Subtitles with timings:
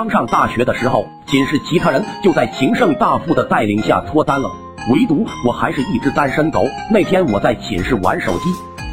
[0.00, 4.50] 刚上大学的时候，寝室其他人就在情圣大富的带领下脱单了，
[4.90, 6.66] 唯独我还是一只单身狗。
[6.90, 8.44] 那天我在寝室玩手机，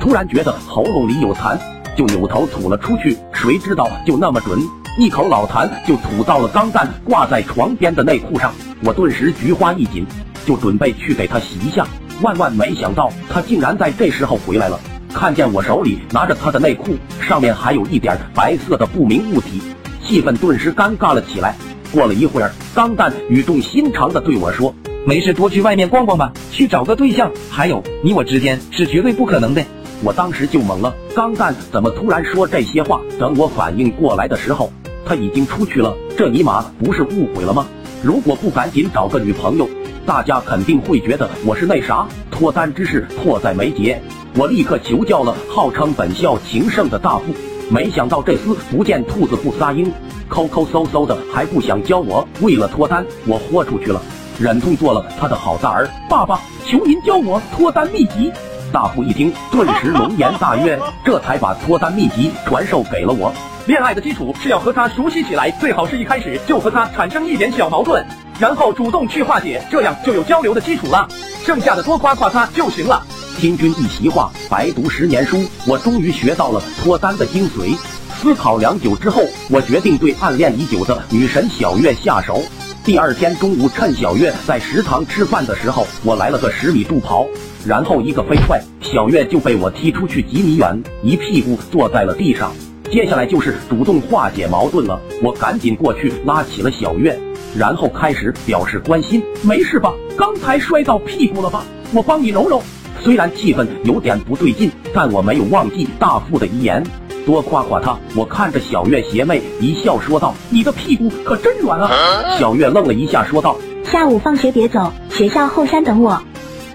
[0.01, 1.57] 突然觉得喉咙里有痰，
[1.95, 3.17] 就扭头吐了出去。
[3.31, 4.59] 谁知道就那么准，
[4.99, 8.51] 一口老痰就吐到了钢蛋挂在床边的内裤上。
[8.83, 10.05] 我顿时菊花一紧，
[10.45, 11.87] 就准备去给他洗一下。
[12.21, 14.77] 万万没想到，他竟然在这时候回来了。
[15.13, 19.61] 看见我手里拿着他的内裤，上面还有一点白色的不明物体。
[20.07, 21.53] 气氛顿时尴尬了起来。
[21.91, 24.73] 过了一会儿，钢蛋语重心长地对我说
[25.05, 27.29] ：“没事，多去外面逛逛吧，去找个对象。
[27.49, 29.63] 还有，你我之间是绝对不可能的。”
[30.03, 33.01] 我当时就懵了，钢蛋怎么突然说这些话？
[33.19, 34.71] 等我反应过来的时候，
[35.05, 35.93] 他已经出去了。
[36.17, 37.67] 这尼玛不是误会了吗？
[38.01, 39.67] 如果不赶紧找个女朋友，
[40.05, 44.01] 大家肯定会觉得我是那啥，脱单之事迫在眉睫。
[44.35, 47.33] 我立刻求教了号称本校情圣的大富。
[47.69, 49.91] 没想到这厮不见兔子不撒鹰，
[50.29, 52.25] 抠抠搜搜的还不想教我。
[52.39, 54.01] 为了脱单，我豁出去了，
[54.39, 55.89] 忍痛做了他的好大儿。
[56.09, 58.31] 爸爸，求您教我脱单秘籍。
[58.71, 63.33] 大富一听，顿时龙颜大悦，这才把脱单秘籍传授给了我。
[63.65, 68.05] 恋爱的基础是要和他熟悉起来，最好是一开始就和他产生一点小矛盾，
[68.39, 71.05] 然后主动去化解，这样就有交流的基础了。
[71.45, 73.03] 剩下的多夸夸他就行了。
[73.37, 75.37] 听君一席话，白读十年书。
[75.67, 77.77] 我终于学到了脱单的精髓。
[78.19, 79.21] 思考良久之后，
[79.51, 82.41] 我决定对暗恋已久的女神小月下手。
[82.83, 87.27] 第二天中午，趁小月在食堂吃饭的时候，我来了个十米助跑，
[87.63, 92.51] 然后一个飞踹，小月就被我踢出去几米远，一屁股坐在了地上。
[92.91, 94.99] 接下来就是主动化解矛盾了。
[95.21, 97.15] 我赶紧过去拉起了小月，
[97.55, 99.93] 然后开始表示关心：“没事吧？
[100.17, 101.63] 刚才摔到屁股了吧？
[101.93, 102.63] 我帮你揉揉。”
[103.01, 106.83] 虽然气氛有点不对劲，但我没有忘记大富的遗言，
[107.25, 107.97] 多夸夸他。
[108.15, 111.89] 我看着小月邪魅一笑，说道：“你的屁股可真软啊！”
[112.37, 116.21] 小月愣了一下，说道：“下午放学别走，学校后山等我。”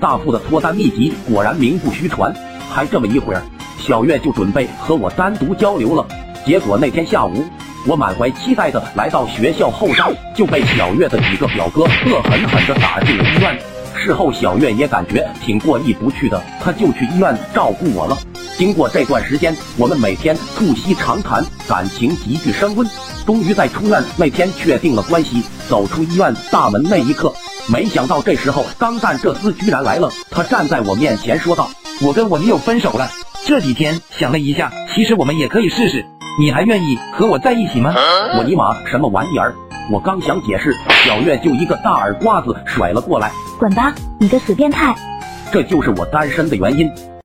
[0.01, 2.35] 大富的脱单秘籍果然名不虚传。
[2.71, 3.43] 还这么一会儿，
[3.79, 6.07] 小月就准备和我单独交流了。
[6.47, 7.45] 结果那天下午，
[7.87, 13.72] 我满怀期待的来到学校后山，就被小月的几个表哥恶狠狠的打进了医院。
[14.03, 18.19] 事后，小月也感觉挺过意不去的，她就去医院照顾我了。
[18.59, 22.87] 经过这段时间，我们每天促膝长谈，感情急剧升温。
[23.25, 25.43] 终于在出院那天确定了关系。
[25.69, 27.33] 走出医院大门那一刻，
[27.69, 30.11] 没想到这时候钢蛋这厮居然来了。
[30.31, 31.71] 他站在我面前说道
[32.03, 33.09] ：“我跟我女友分手了，
[33.47, 36.05] 这几天想了一下，其实我们也可以试试。
[36.39, 37.95] 你还愿意和我在一起吗？”
[38.37, 39.55] 我尼玛什么玩意儿？
[39.91, 40.73] 我刚想解释，
[41.05, 44.95] 小月就一个大耳刮子甩了过来，滚吧，你个死变态！
[45.53, 46.91] 这就是我单身的原因。